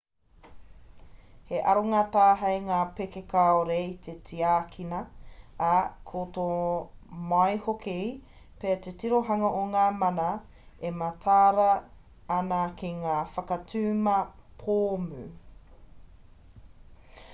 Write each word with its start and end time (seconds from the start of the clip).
he 1.49 1.57
aronga 1.71 1.97
tāhei 2.13 2.61
ngā 2.69 2.77
pēke 2.99 3.21
kāore 3.33 3.75
i 3.81 3.89
te 4.07 4.13
tiakina 4.29 5.01
ā 5.65 5.69
ka 6.11 6.23
tō 6.37 6.45
mai 7.33 7.53
hoki 7.67 7.93
pea 8.63 8.79
te 8.87 8.93
tirohanga 9.03 9.51
o 9.57 9.61
ngā 9.75 9.85
mana 9.99 10.25
e 10.91 10.91
mataara 11.03 11.67
ana 12.39 12.63
ki 12.81 12.91
ngā 13.03 13.19
whakatuma 13.35 14.17
pōmu 14.65 15.21